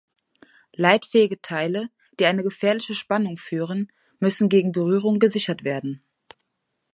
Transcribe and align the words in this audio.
Leitfähige 0.73 1.43
Teile, 1.43 1.91
die 2.19 2.25
eine 2.25 2.41
gefährliche 2.41 2.95
Spannung 2.95 3.37
führen, 3.37 3.87
müssen 4.19 4.49
gegen 4.49 4.71
Berührung 4.71 5.19
gesichert 5.19 5.63
werden. 5.63 6.01